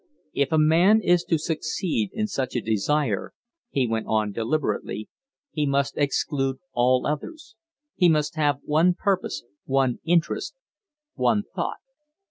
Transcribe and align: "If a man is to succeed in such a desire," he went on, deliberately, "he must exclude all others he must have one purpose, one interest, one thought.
"If 0.33 0.51
a 0.51 0.57
man 0.57 0.99
is 1.03 1.23
to 1.25 1.37
succeed 1.37 2.09
in 2.11 2.25
such 2.25 2.55
a 2.55 2.59
desire," 2.61 3.33
he 3.69 3.85
went 3.85 4.07
on, 4.07 4.31
deliberately, 4.31 5.09
"he 5.51 5.67
must 5.67 5.95
exclude 5.95 6.57
all 6.73 7.05
others 7.05 7.55
he 7.93 8.09
must 8.09 8.35
have 8.35 8.61
one 8.63 8.95
purpose, 8.95 9.43
one 9.65 9.99
interest, 10.03 10.55
one 11.13 11.43
thought. 11.55 11.77